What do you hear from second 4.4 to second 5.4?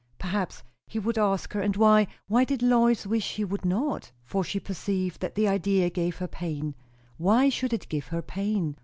she perceived that